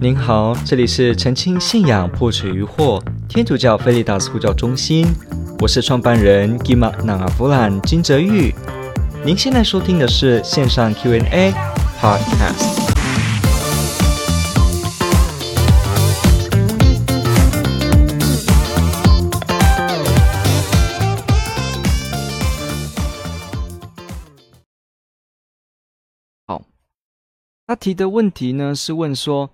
[0.00, 5.04] 您好，这里是澄清信仰破除疑惑天主教菲利达斯呼叫中心，
[5.58, 8.54] 我是创办人 Gima Nangavulan 金泽玉。
[9.24, 11.52] 您现在收听的是线上 Q&A
[12.00, 12.94] Podcast。
[26.46, 26.62] 好，
[27.66, 29.50] 他提的问题呢是问说。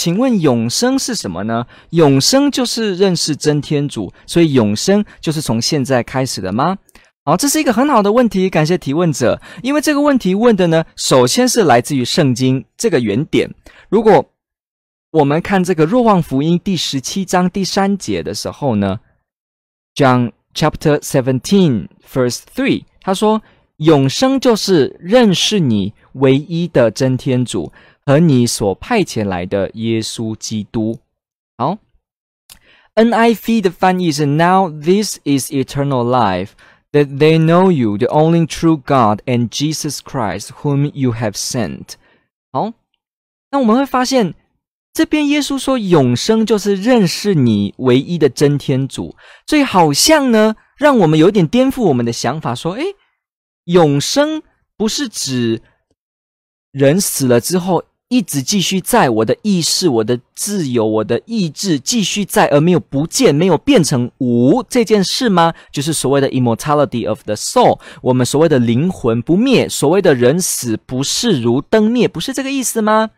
[0.00, 1.66] 请问永生是什么呢？
[1.90, 6.78] 永生就是认识真天主，所以永生就是从现在开始的吗？
[7.22, 9.38] 好，这是一个很好的问题，感谢提问者。
[9.62, 13.54] 因为这个问题问的呢，首先是来自于圣经这个原点。
[13.90, 14.24] 如果
[15.10, 19.00] 我们看这个若望福音第十七章第三节的时候呢
[19.94, 23.42] 讲 chapter seventeen verse three，他说
[23.76, 27.70] ：“永生就是认识你唯一的真天主。”
[28.10, 30.98] 和你所派遣来的耶稣基督，
[31.56, 31.78] 好
[32.96, 36.48] ，NIV 的翻译是 Now this is eternal life,
[36.90, 41.90] that they know you, the only true God, and Jesus Christ, whom you have sent。
[42.50, 42.72] 好，
[43.52, 44.34] 那我们会发现，
[44.92, 49.14] 这边耶稣说永生就是认识你唯一的真天主，
[49.46, 52.96] 所以好像呢，让我们有点颠覆我们的想法，说，诶，
[53.66, 54.42] 永生
[54.76, 55.62] 不是指
[56.72, 57.84] 人死了之后。
[58.10, 65.54] 一直继续在我的意识、我的自由、我的意志继续在，而没有不见、没有变成无这件事吗？
[65.70, 73.10] 就是所谓的 immortality of the soul，我们所谓的灵魂不灭，所谓的人死不是如灯灭，不是这个意思吗？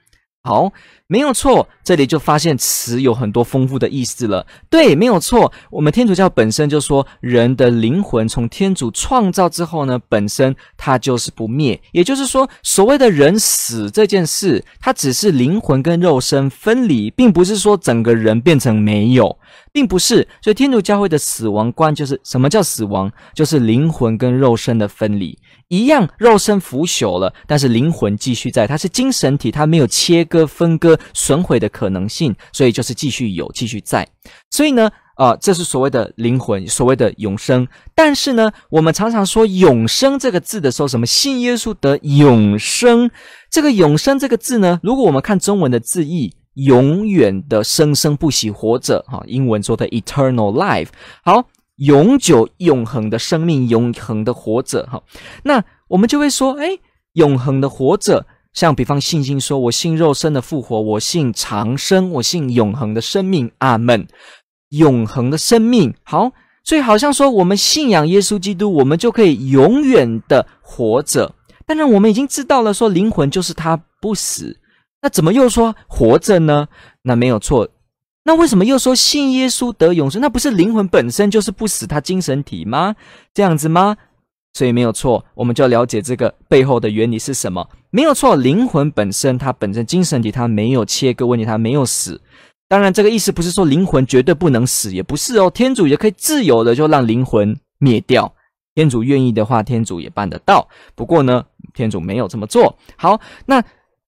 [0.45, 0.73] 好，
[1.13, 4.47] 没有错，这里就发现词有很多丰富的意思了。
[4.71, 11.79] 对，没有错，我们天主教本身就说，人的灵魂从天主创造之后呢，本身它就是不灭。
[11.93, 19.37] 也就是说，所谓的人死这件事，它只是灵魂跟肉身分离，并不是说整个人变成没有。
[19.71, 23.13] 并不是，所以天主教会的死亡观就是什么叫死亡？
[23.35, 25.39] 就是灵魂跟肉身的分离。
[25.69, 34.07] 一样，肉身腐朽了，但是灵魂继续在，它是精神体，它没有切割、分割、损毁的可能性，所以就是继续有，继续在。
[34.51, 37.67] 所以呢，啊、呃，这是所谓的灵魂，所谓的永生。
[37.95, 43.11] 但是呢，我们常常说永生这个字的时候，什么信耶稣得永生？
[43.51, 46.35] 这个永生这个字呢，如果我们看中文的字义。
[46.57, 50.89] 永远的生生不息活着，哈，英文说的 eternal life，
[51.25, 55.03] 好，永久永恒的生命，永恒的活着，哈，
[55.45, 56.79] 那我们就会说，诶，
[57.15, 64.07] 永恒的活着，像比方信心说，我信肉身的复活，我信长生，我信永恒的生命，阿门，
[64.71, 66.33] 永恒的生命，好，
[66.63, 71.35] 所以好像说我们信仰耶稣基督，我们就可以永远的活着，
[71.67, 74.59] 当然我们已经知道了，说灵魂就是他不死。
[75.01, 76.69] 那怎么又说活着呢？
[77.03, 77.69] 那没有错。
[78.25, 80.21] 那为什么又说信耶稣得永生？
[80.21, 82.95] 那不是灵魂本身就是不死，他精神体吗？
[83.35, 83.97] 这样子吗？
[84.53, 87.69] 所以没有错，我们就要了解这个背后的原理是什么。
[87.91, 92.21] 没有错，灵魂本身它本身精神体它没有切割问题，它没有死。
[92.69, 95.51] 当然，这个意思不是说灵魂绝对不能死，也不是哦。
[95.51, 98.35] 天主也可以自由的就让灵魂灭掉。
[98.75, 100.69] 天主愿意的话，天主也办得到。
[100.95, 102.77] 不过呢，天主没有这么做。
[102.97, 103.63] 好，那。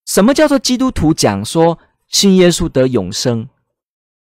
[0.06, 1.78] 什么叫做基督徒讲说
[2.10, 3.48] 信耶稣得永生？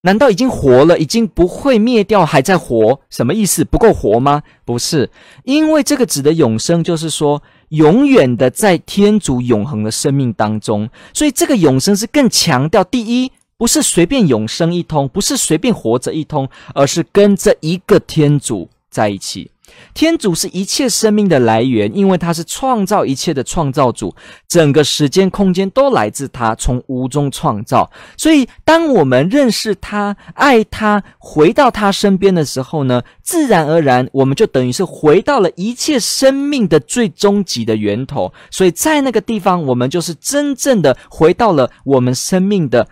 [0.04, 3.00] 难道已经活了，已经不会灭掉，还在活？
[3.08, 3.64] 什么意思？
[3.64, 4.42] 不够活吗？
[4.66, 5.10] 不是，
[5.44, 10.90] 因为这个指的永生，就是说永远的在天主永恒的生命当中。
[11.14, 19.52] 所以这个永生是更强调，第一，不是随便永生一通，不是随便活着一通，而是跟这一个天主在一起。
[19.94, 24.14] 天主是一切生命的来源，因为他是创造一切的创造主，
[24.48, 27.90] 整个时间空间都来自他，从无中创造。
[28.16, 38.32] 所以，当我们认识他、爱他、回到他身边的时候呢，自然而然，我们就等于是回到了一切生命的最终极的源头。
[38.50, 42.88] 所以在那个地方，我们就是真正的回到了我们生命的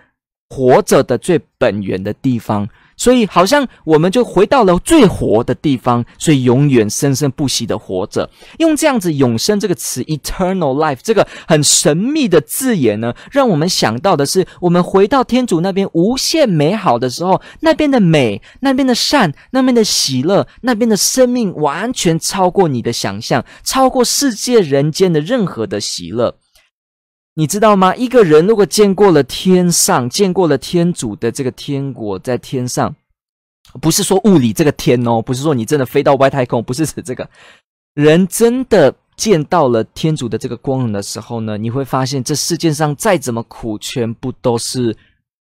[0.49, 2.69] 活着的最本源的地方。
[3.03, 8.31] 所以，好像我们就回到了最活的地方，所以永远生生不息的活着。
[8.59, 26.37] 用这样子“永生”这个词 （eternal life） 这个很神秘的字眼呢，让我们想到的是，我们回到天主那边无限美好的时候，那边的美、那边的善、那边的喜乐、那边的生命，完全超过你的想象，超过世界人间的任何的喜乐。
[27.34, 27.96] 你知道吗？
[27.96, 32.94] 一个人如果见过了天上，见过了天主的这个天国在天上，
[33.81, 37.29] 不是说物理这个天哦，不是说你真的飞到外太空，不是指这个。
[37.94, 44.94] 人真的见到了天主的这个光荣的时候呢，你会发现这世界上再怎么苦，全部都是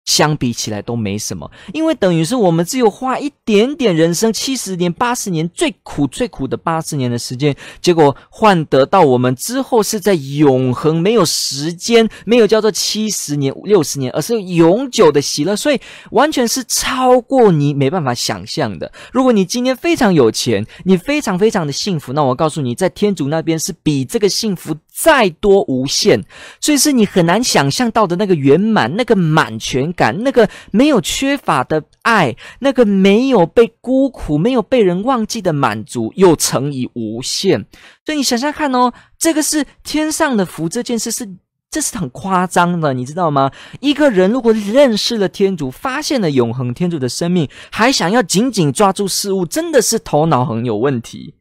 [0.07, 15.81] 相比起来都没什么，因为等于是我们只有花一点点人生七十年、八十年最苦最苦的八十年的时间，结果换得到我们之后是在永恒，没有时间，没有叫做七十年、六十年，而是永久的喜乐，所以
[16.13, 18.91] 完全是超过你没办法想象的。
[19.13, 26.25] 如果你今天非常有钱，你非常非常的幸福，那我告诉你，在天主那边是比这个幸福再多无限，
[26.61, 29.93] 所以是你很难想象到的那个圆满、那个满全。
[29.93, 37.67] 感那个没有缺乏的爱，那个没有被孤苦、没有被人忘记的满足，又乘以无限。
[38.05, 41.29] 所以你想想看哦，这个是天上的福，这件事是
[41.71, 43.51] 这是很夸张的，你知道吗？
[43.81, 51.35] 一个人如果认识了天主，发现了永恒天主的生命，还想要紧紧抓住事物，真的是头脑很有问题。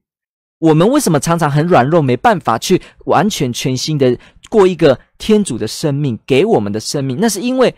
[0.60, 4.18] 我们为什么常常很软弱，没办法去完全全新的
[4.50, 7.18] 过一个天主的生命给我们的生命？
[7.20, 7.76] 那是因为。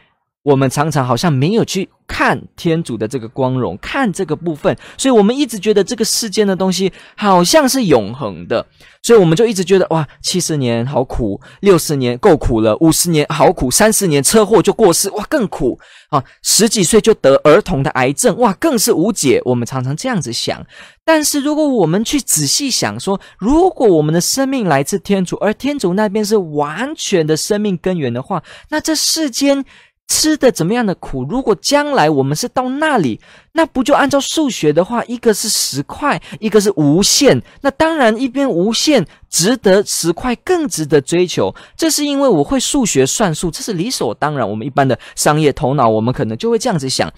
[0.47, 8.65] 我们常常好像没有去看天主的这个光荣，看这个部分，所以我们一直觉得这个世间的东西好像是永恒的，
[9.03, 15.77] 所以我们就一直觉得哇，七十年好苦，六十年够苦了，五十年好苦，三十年车祸就过世，哇，更苦
[16.11, 16.23] 啊！
[16.41, 19.41] 十几岁就得儿童的癌症，哇，更是无解。
[19.43, 20.65] 我们常常这样子想，
[21.03, 29.65] 但是如果我们去仔细想说，如果我们的生命来自天主，而天主那边是完全的生命根源的话，那这世间。
[30.07, 31.23] 吃的怎么样的苦？
[31.23, 33.19] 如果将来我们是到那里，
[33.57, 37.41] 那不就按照数学的话，一个是十块，一个是无限。
[37.61, 41.51] 那当然，一边无限值得十块更值得追求。
[41.75, 44.47] 这是因为我会数学算数，这是理所当然。
[44.47, 47.11] 我们一般的商业头脑，我们可能就会这样子想。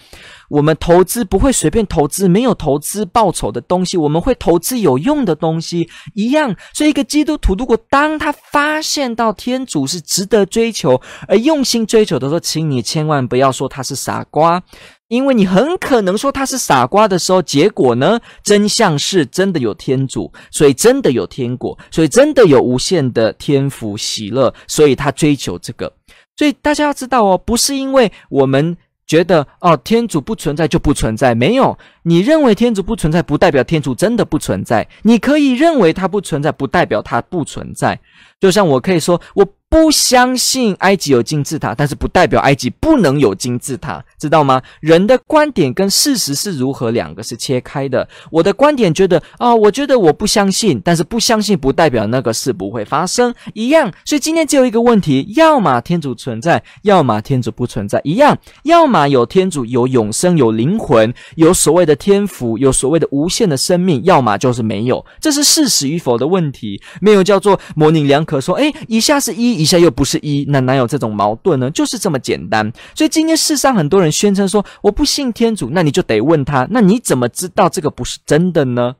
[0.47, 6.55] 我们投资不会随便投资没有投资报酬的东西，我们会投资有用的东西一样。
[6.73, 14.63] 所以，一个基督徒如果当他发现到天主是值得追求而用心追求的时候，请你千万不要说他是傻瓜，
[15.09, 25.91] 因为你很可能说他是傻瓜的时候，结果呢，真相是真的有天主，所以真的有天国，所以真的有无限的天福喜乐，所以他追求这个。
[26.37, 28.77] 所以大家要知道哦，不是因为我们。
[29.09, 31.75] 觉得哦，天主不存在就不存在，没有。
[32.03, 34.87] 你认为天主不存在，不代表天主真的不存在。
[35.01, 37.99] 你可以认为他不存在，不代表他不存在。
[38.39, 44.59] 就像我可以说，我不相信埃及有金字塔，但是不代表埃及不能有金字塔，知道吗？
[44.79, 48.09] 人的观点跟事实是如何，两个是切开的。
[48.31, 53.93] 我的观点觉得啊、我觉得我不相信，但是不相信不代表那个事不会发生，一样。
[54.03, 58.35] 所以今天只有一个问题：要么天主存在，要么天主不存在，一样。
[58.63, 68.41] 要么有天主，有永生，有灵魂，有所谓的天福，有所谓的无限的生命；要么就是没有，这是事实与否的问题，没有叫做模棱两可。
[68.41, 71.69] 说，哎，以下是一，一下又不是一，那哪有这种矛盾呢？
[71.69, 72.71] 就是这么简单。
[72.95, 78.95] 所以今天世上很多人宣称说，我不信天主，那你就得问他，那你怎么知道这个不是真的呢？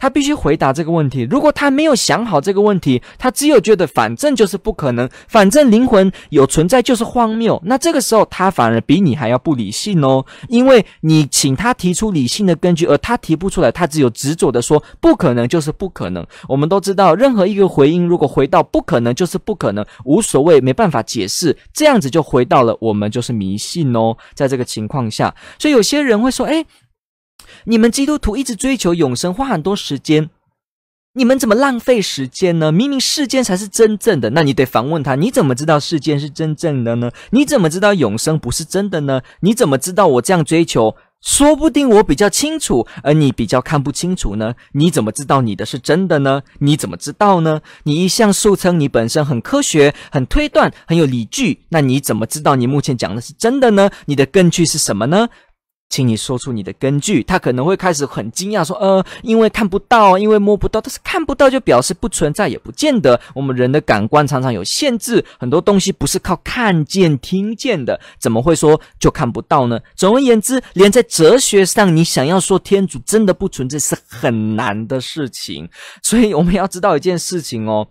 [0.00, 1.26] 他必须回答这个问题。
[1.28, 7.60] 如果他没有想好这个问题，他只有觉得反正就是不可能，反正灵魂有存在就是荒谬。
[7.64, 16.24] 那这个时候他反而比你还要不理性哦，因为你请他提出理性的根据，而他提不出来，他只有执着的说不可能就是不可能。
[16.48, 24.16] 我们都知道，任何一个回音如果回到不可能就是不可能，无所谓，没办法解释，这样子就回到了我们就是迷信哦。
[24.34, 26.64] 在这个情况下，所以有些人会说，诶。
[27.64, 30.30] 你们基督徒一直追求永生，花很多时间，
[31.14, 32.70] 你们怎么浪费时间呢？
[32.70, 37.10] 明明世间才是真正的，那你得反问他：你怎么知道世间是真正的呢？
[37.30, 39.22] 你怎么知道永生不是真的呢？
[39.40, 44.54] 你怎么知道我这样追求，说不定我比较清楚，而你比较看不清楚呢？
[44.74, 46.42] 你怎么知道你的是真的呢？
[46.60, 47.60] 你怎么知道呢？
[47.82, 53.90] 你一向素称你本身很科学、很推断、很有理据，那你怎么知道你目前讲的是真的呢？
[54.06, 55.28] 你的根据是什么呢？
[55.88, 63.18] 请你说出你的根据，他可能会开始很惊讶，说：“呃，因为看不到，因为摸不到，但是看不到就表示不存在，也不见得。
[63.34, 69.80] 我们人的感官常常有限制，很多东西不是靠看见、听见的，怎么会说就看不到呢？
[69.96, 75.68] 总而言之，连在哲学上，你想要说天主真的不存在是很难的事情。
[76.02, 77.88] 所以我们要知道一件事情哦。”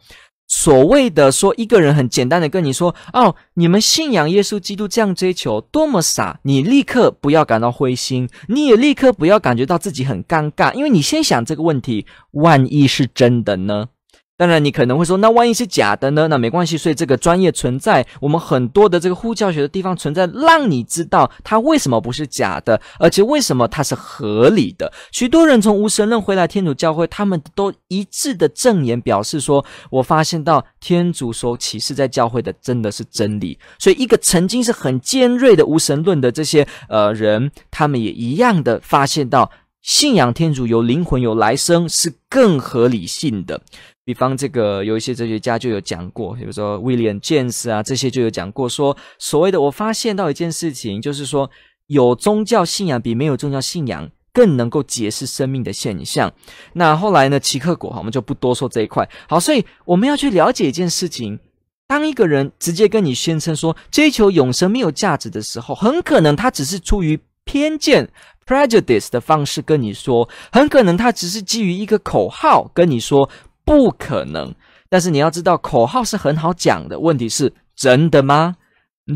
[0.48, 13.90] 所谓的说一个人很简单的跟你说哦，你们信仰耶稣基督这样追求多么傻，你立刻不要感到灰心，你也立刻不要感觉到自己很尴尬，因为你先想这个问题，万一是真的呢？
[14.38, 16.28] 当然，你可能会说，那万一是假的呢？
[16.28, 24.94] 那没关系，所以这个专业存在，我们很多的这个护教学的地方存在，让你知道它为什么不是假的，而且为什么它是合理的。
[25.12, 33.58] 许多人从无神论回来天主教会，他们都一致的证言表示说，我发现到天主所启示在教会的真的是真理。
[33.80, 39.50] 所以，一个曾经是很尖锐的无神论的这些呃人，他们也一样的发现到，
[39.82, 43.62] 信仰天主有灵魂有来生是更合理性的。
[44.08, 51.50] 比方这个有一些哲学家就有讲过，比如说 William James 啊，这些就有讲过说，所谓的我发现到一件事情，就是说
[51.88, 56.34] 有宗教信仰比没有宗教信仰更能够解释生命的现象。
[56.72, 59.10] 那后来呢，奇克果哈，我们就不多说这一块。
[59.28, 61.38] 好，所以我们要去了解一件事情，
[61.86, 68.10] 当一个人直接跟你宣称说追求永生没有价值的时候，很可能他只是出于偏见
[68.46, 73.30] （prejudice） 的方式跟你说，很可能他只是基于一个口号跟你说。
[73.68, 74.56] 不可能，
[74.88, 76.98] 但是你要知道，口号是很好讲的。
[76.98, 78.56] 问题是真的吗？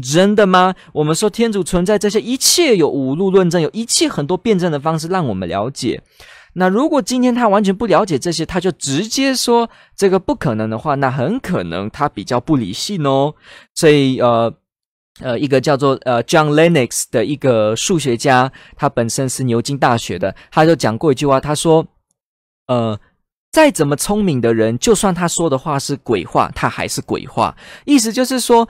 [0.04, 0.76] 真的吗？
[0.94, 6.02] 我们说天主存在，这些一切有五路论证，有一切很多辩证的方式让我们了解。
[6.54, 13.34] 那如果今天他完全不了解这些，他就直接说这个不可能的话，那很可能他比较不理性哦。
[13.74, 14.54] 所以，呃
[15.22, 21.88] 呃，一个叫做呃 John Lennox 的一个数学家，他本身是牛津大学的，他就讲过一句话，他说，
[22.68, 23.00] 呃。
[23.52, 27.56] 再怎么聪明的人，就算他说的话是鬼话，他还是鬼话。
[27.86, 28.68] 意思就是说，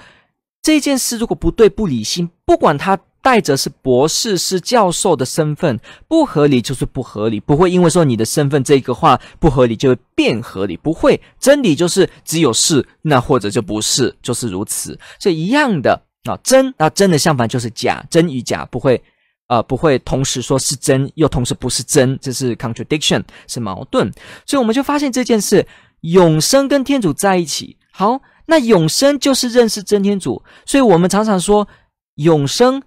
[0.62, 11.22] 这件事如果不对、不理性，不管他带着是博士、是教授的身份，不合理就是不合理，不会因为说你的身份这个话不合理就会变合理，不会。
[11.40, 15.00] 真理就是只有是，那或者就不是，就是如此。
[15.20, 19.04] 所以一样的啊，真啊真的相反就是假，真与假不会。
[19.52, 24.10] 呃，不会同时说是真，又同时不是真，这是 contradiction，是矛盾。
[24.46, 25.68] 所以我们就发现这件事，
[26.00, 27.76] 永生跟天主在一起。
[27.92, 30.42] 好，那永生就是认识真天主。
[30.66, 31.68] 所以我们常常说，
[32.16, 32.82] 永生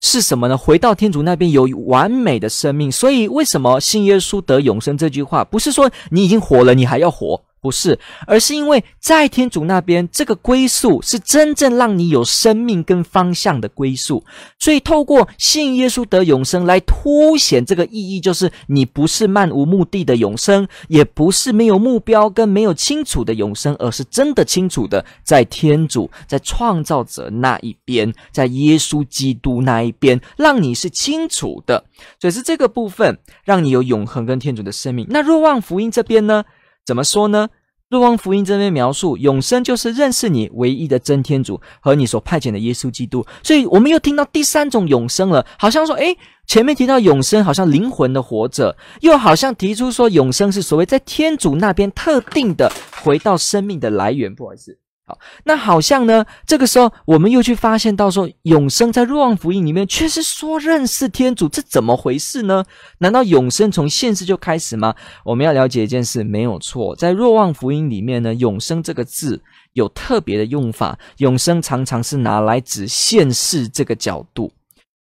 [0.00, 0.56] 是什么呢？
[0.56, 2.90] 回到天主那边有完美的生命。
[2.90, 7.44] 所以为什么信耶稣得永生这句话，不是说你已经活了，你还要活？
[7.66, 14.22] 不是，而是因为在天主那边，这个归宿是真正让你有生命跟方向的归宿。
[14.56, 31.84] 所以，透过信耶稣得永生来凸显这个意义，就是你不是漫无目的的永生，也不是没有目标跟没有清楚的永生，而是真的清楚的在天主、在创造者那一边，在耶稣基督那一边，让你是清楚的。
[32.20, 35.04] 所以是这个部分让你有永恒跟天主的生命。
[35.10, 36.44] 那若望福音这边呢？
[36.84, 37.48] 怎么说呢？
[37.88, 45.46] 若望福音这边描述永生就是认识你唯一的真天主和你所派遣的耶稣基督，所以我们又听到第三种永生了。
[45.56, 52.72] 好像说，诶，前面提到永生，好像灵魂的活着，又好像提出说永生是所谓在天主那边特定的
[53.04, 54.34] 回到生命的来源。
[54.34, 54.76] 不好意思。
[55.08, 62.64] 好，那好像呢，这个时候我们又去发现到说，永生在若望福音里面却是说认识天主，这怎么回事呢？
[62.98, 64.96] 难道永生从现世就开始吗？
[65.24, 69.40] 我们要了解一件事，没有错，在若望福音里面呢，永生这个字
[69.74, 74.50] 有特别的用法，永生常常是拿来指现世这个角度，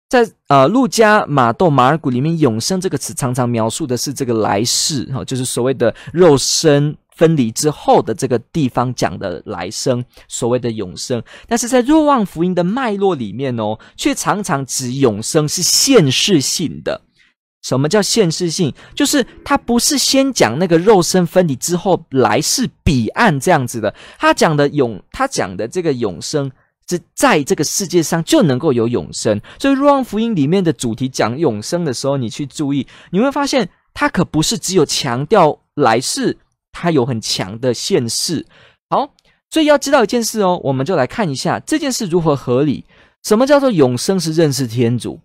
[0.09, 6.93] 在呃路加、马窦、马尔谷里面，永生这个词常常描述的是这个来世，哈，就是所谓的肉身。
[7.15, 17.01] 分离之后的这个地方讲的来生，所谓的永生，但是在若望福音的脉络里面哦，却常常指永生是现世性的。
[17.61, 18.73] 什么叫现世性？
[18.93, 26.51] 就是他不是先讲那个肉身分离之后来世彼岸这样子的，他讲的永，他讲的这个永生
[26.89, 29.39] 是在这个世界上就能够有永生。
[29.57, 36.37] 所以若望福音里面的主题讲永生的时候，你去注意，你会发现他可不是只有强调来世。
[36.73, 38.45] 它有很强的现世，
[38.89, 39.13] 好，
[39.49, 42.83] 所以要知道一件事哦，我们就来看一下这件事如何合理。
[43.23, 44.19] 什么叫做永生？
[44.19, 45.21] 是认识天主。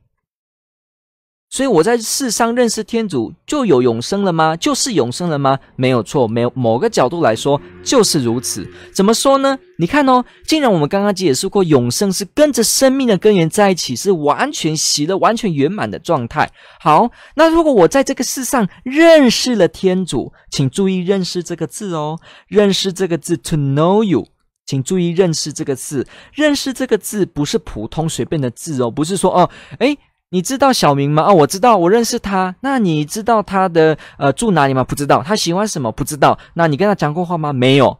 [1.50, 4.54] 所以我在世上认识天主，就有永生了吗？
[4.54, 5.58] 就是永生了吗？
[5.76, 8.70] 没有错，没有某个角度来说就是如此。
[8.92, 9.58] 怎么说呢？
[9.78, 16.50] 你看哦，既然我们刚刚解释过，永生是跟着生命的根源在一起，是完全喜乐、完全圆满的状态。
[16.80, 24.26] 好，那如果我在这个世上认识了天主，请注意“认识”这个字哦，“认识”这个字 “to know you”，
[24.66, 29.98] 请注意“认识”这个字，“认识”这个字不是普通随便的字哦，不是说哦，诶
[30.30, 31.24] 你知道小明吗？
[31.26, 32.54] 哦，我知道，我认识他。
[32.60, 34.84] 那你知道他的呃住哪里吗？
[34.84, 35.22] 不知道。
[35.22, 35.90] 他喜欢什么？
[35.90, 36.38] 不知道。
[36.54, 37.52] 那你跟他讲过话吗？
[37.52, 37.98] 没有。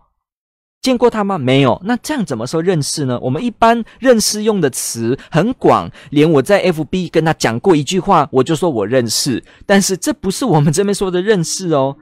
[0.83, 1.39] 见过他吗？
[1.39, 1.81] 没有。
[1.85, 3.19] 那这样怎么说认识呢？
[3.23, 9.43] 我们一般认识用的词很广，连我在 FB 跟他讲过一句话，我就说我认识。
[9.65, 11.97] 但是这不是我们这边说的认识哦。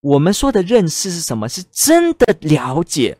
[0.00, 1.48] 我们说的认识是什么？
[1.48, 3.16] 是真的了解。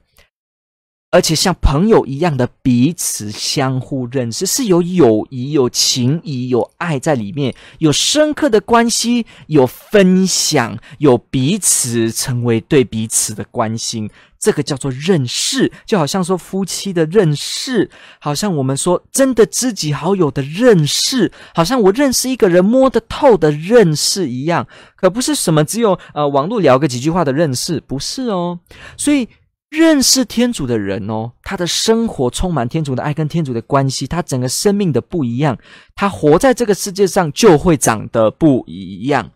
[1.10, 15.72] 而且像朋友一样的彼此相互认识，是有友谊、有情谊、有爱在里面，有深刻的关系，有分享，有彼此成为对彼此的关心，这个叫做认识。
[15.86, 28.60] 就好像说夫妻的认识，好像我们说真的知己好友的认识，好像我认识一个人摸得透的认识一样，可不是什么只有呃网络聊个几句话的认识，不是哦，
[28.98, 29.26] 所以。
[29.70, 35.58] 认识天主的人哦，他的生活充满天主的爱跟天主的关系，他整个生命的不一样，
[35.94, 39.30] 他活在这个世界上就会长得不一样。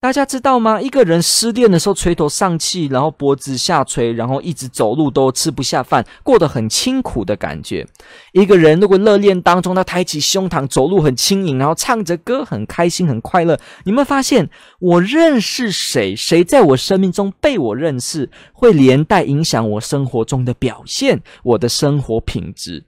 [0.00, 0.80] 大家知道吗？
[0.80, 7.84] 一个人失恋的时候垂头丧气，然后脖子下垂，然后一直走路都吃不下饭，过得很清苦的感觉。
[8.30, 13.58] 一个人如果热恋当中，他抬起胸膛走路很轻盈，然后唱着歌很开心很快乐。
[13.86, 22.84] 你们发现，我认识谁，谁在我生命中被我认识，会连带影响我生活中的表现，我的生活品质。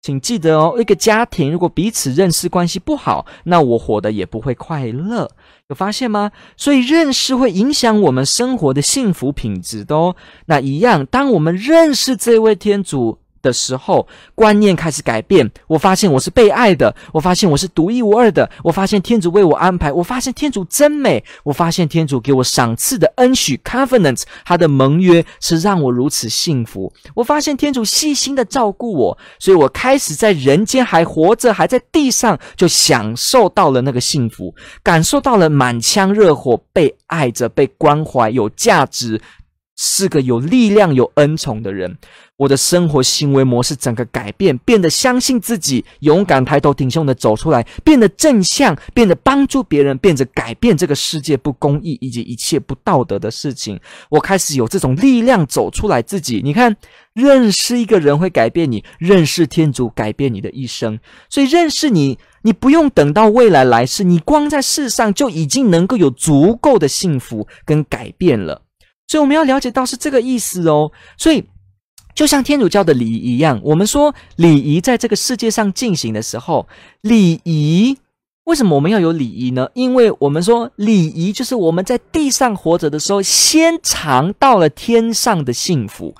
[0.00, 5.28] 请记得哦，一个家庭如果彼此认识关系不好，那我活得也不会快乐。
[5.68, 6.32] 有发现吗？
[6.56, 10.16] 所以认识会影响我们生活的幸福品质的哦。
[10.46, 13.18] 那一样，当我们认识这位天主。
[13.48, 15.50] 的时候，观念开始改变。
[15.66, 26.92] 我发现我是被爱的，我发现我是独一无二的，我发现天主为我安排，我发现天主真美，我发现天主给我赏赐的恩许 covenant，他的盟约是让我如此幸福。
[27.14, 39.20] 我发现天主细心的照顾我，所以我开始在人间还活着，还在地上，就享受到了那个幸福，感受到了满腔热火，被爱着，被关怀，有价值。
[39.80, 41.96] 是个有力量、有恩宠的人。
[42.36, 53.78] 我的生活行为模式整个改变，变得相信自己，勇敢抬头挺胸的走出来，变得正向，变得帮助别人，变得改变这个世界不公义以及一切不道德的事情。
[54.08, 56.02] 我开始有这种力量走出来。
[56.02, 56.76] 自己，你看，
[57.12, 60.98] 认识一个人会改变你，认识天主改变你的一生。
[61.28, 68.62] 所以认识你，你不用等到未来来世，你光在世上就已经能够有足够的幸福跟改变了。
[69.08, 70.92] 所以我们要了解到是这个意思哦。
[71.16, 71.42] 所以
[72.14, 76.68] 就像天主教的礼仪一样，我们说礼仪在这个世界上进行的时候，
[77.00, 77.98] 礼仪
[78.44, 79.68] 为什么我们要有礼仪呢？
[79.74, 86.14] 因为我们说礼仪就是我们在地上活着的时候，先尝到了天上的幸福。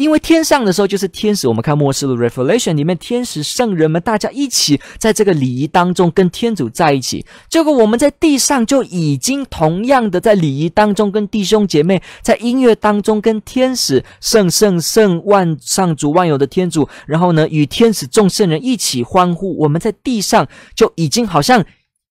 [0.00, 7.26] 因为天上的时候就是天使，我们看末世的 Revelation 里面，天使圣人们大家一起在这个礼仪当中跟天主在一起。
[7.50, 19.54] 结果我们在地上就已经同样的在礼仪当中跟弟兄姐妹，在音乐当中跟天使圣圣圣万上主万有的天主，然后呢与天使众圣人一起欢呼。
[19.58, 21.62] 我们在地上就已经好像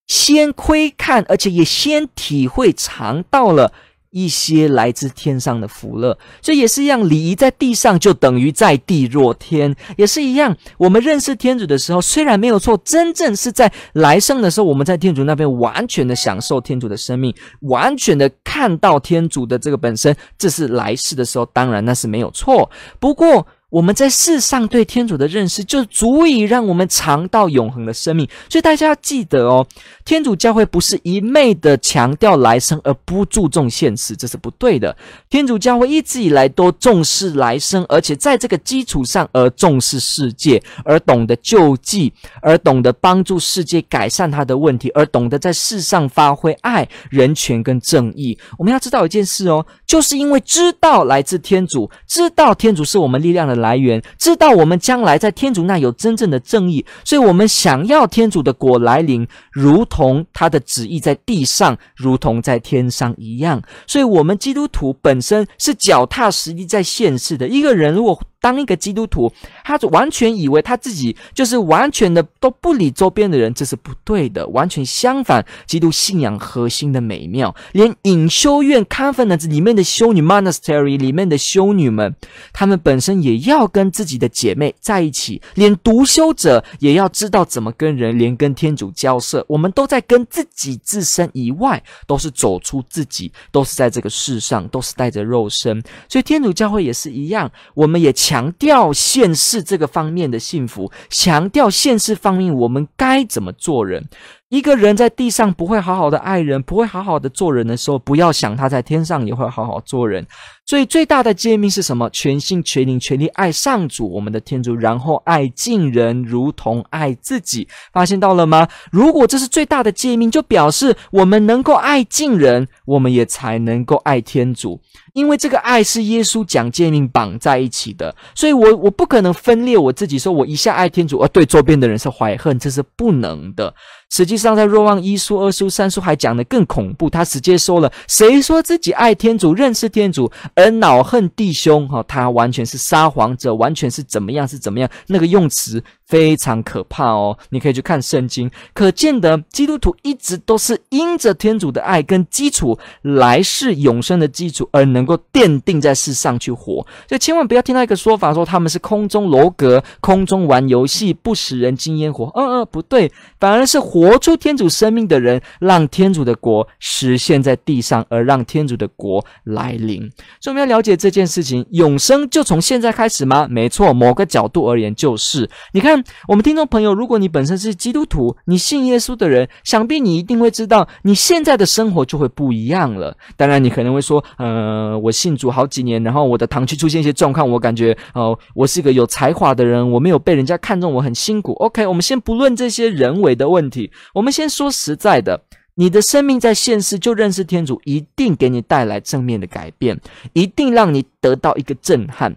[0.06, 3.72] 先窥看，而且也先体会尝到了。
[4.10, 7.08] 一些来自天上的福乐，这也是一样。
[7.08, 10.56] 礼仪在地上就等于在地若天，也是一样。
[10.78, 22.68] 我们认识天主的时候，虽然没有错，真正是在来生的时候，我们在天主那边完全的享受天主的生命，完全的看到天主的这个本身，这是来世的时候，当然那是没有错。
[22.98, 28.28] 不过，我们在世上对天主的认识，就足以让我们尝到永恒的生命。
[28.48, 29.64] 所以大家要记得哦，
[30.10, 34.96] 天主教会不是一昧的强调来生而不注重现实，这是不对的。
[35.28, 48.36] 天主教会一直以来都重视来生，而且在这个基础上而重视世界，而懂得救济，而懂得帮助世界改善他的问题，而懂得在世上发挥爱、人权跟正义。
[48.58, 59.99] 我们要知道一件事哦，就是因为知道来自天主，知道天主是我们力量的来源，知道我们将来在天主那有真正的正义，所以我们想要天主的果来临，如同
[60.32, 63.62] 他的旨意在地上，如同在天上一样。
[63.86, 67.94] 所以，我们基督徒本身是脚踏实地在现世的一个人。
[67.94, 69.30] 如果当一个基督徒，
[69.62, 74.46] 他就完全以为他自己就是完全的都不理周边的人，这是不对的。
[74.48, 82.16] 完全相反，基督信仰核心的美妙，连隐修院 Convent 里面的修女 Monastery 里面的修女们，
[82.54, 89.44] 她们本身也要跟自己的姐妹在一起，连独修者也要知道怎么跟人，连跟天主交涉。
[89.48, 95.82] 我们都在跟自己自身以外，都是走出自己，都是在这个世上，都是带着肉身。
[96.08, 98.14] 所以天主教会也是一样，我们也。
[98.20, 104.06] 强调现世这个方面的幸福，强调现世方面我们该怎么做人。
[104.50, 110.26] 一个人在地上不会好好的爱人，不会好好的做人的时候，不要想他在天上也会好好做人。
[110.66, 112.10] 所以最大的诫命是什么？
[112.10, 117.68] 全心全灵全力爱上主，我们的天主，然后爱近人如同爱自己。
[117.92, 118.66] 发现到了吗？
[118.90, 124.80] 如果这是最大的诫命，就表示我们能够爱近人，我们也才能够爱天主。
[125.14, 133.74] 因为这个爱是耶稣讲诫命绑在一起的，所以我我不可能分裂我自己，说我一下爱天主，而对周边的人是怀恨，这是不能的。
[134.10, 145.82] 实际上，在若望一书、二书、三书还讲得更恐怖，他直接说了：谁说自己爱天主、认识天主，而恼恨弟兄，哈，他完全是撒谎者，完全是怎么样是怎么样，那个用词。
[146.10, 147.38] 非常可怕哦！
[147.50, 156.84] 你可以去看圣经，可见得基督徒一直都是因着天主的爱跟基础，来世永生的基础，而能够奠定在世上去活。
[157.08, 162.32] 所以千万不要听到一个说法说他们是空中楼阁、空中玩游戏、不食人间烟火。
[162.34, 170.00] 嗯嗯，不对，反而是活出天主生命的人，让天主的国实现在地上，而让天主的国来临。
[170.40, 173.46] 所以我们要了解这件事情，永生就从现在开始吗？
[173.48, 175.48] 没错，某个角度而言就是。
[175.72, 175.99] 你看。
[176.28, 183.16] 我们听众朋友，如果你本身是基督徒，你信耶稣的人，想必你一定会知道，你现在的生活就会不一样了。
[183.36, 191.52] 当然，你可能会说，呃，我信主好几年，然后我的堂区出现一些状况，我感觉，哦、呃，我是一个有才华的人，我没有被人家看中，我很辛苦。
[191.54, 195.42] OK，我们先不论这些人为的问题，我们先说实在的，
[195.74, 200.00] 你的生命在现世就认识天主，一定给你带来正面的改变，
[200.32, 202.36] 一定让你得到一个震撼。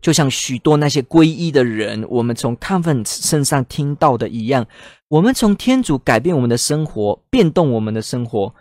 [0.00, 4.66] 就像许多那些皈依的人，我们从 Convent 身上听到的一样，
[5.08, 8.54] 我们从天主改变我们的生活，变动我们的生活，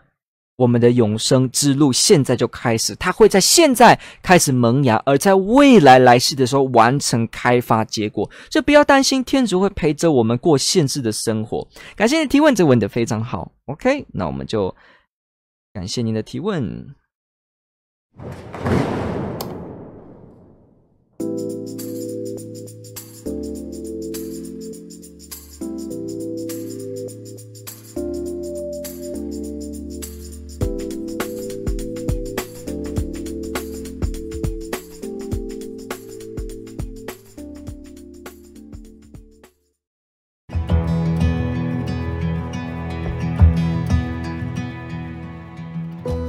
[0.55, 8.27] 我们的永生之路现在就开始，它会在现在开始萌芽，而在未来来世的时候完成开发结果。
[8.49, 11.67] 所以不要担心，天主会陪着我们过现世的生活。
[11.95, 13.51] 感谢你的提问，这问得非常好。
[13.65, 14.75] OK，那我们就
[15.71, 16.95] 感谢您的提问。